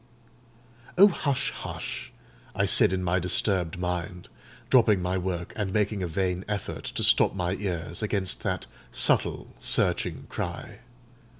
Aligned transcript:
"Oh, 0.97 1.09
hush! 1.09 1.51
hush!" 1.51 2.11
I 2.55 2.65
said 2.65 2.91
in 2.91 3.03
my 3.03 3.19
disturbed 3.19 3.77
mind, 3.77 4.29
dropping 4.67 4.99
my 4.99 5.15
work, 5.19 5.53
and 5.55 5.71
making 5.71 6.01
a 6.01 6.07
vain 6.07 6.43
effort 6.47 6.85
to 6.85 7.03
stop 7.03 7.35
my 7.35 7.53
ears 7.53 8.01
against 8.01 8.41
that 8.41 8.65
subtle, 8.91 9.53
searching 9.59 10.25
cry. 10.27 10.79